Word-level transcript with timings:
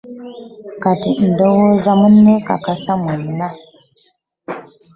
Kati 0.81 1.11
ndowooza 1.29 1.91
munneekakasa 1.99 2.91
mwenna. 3.01 3.47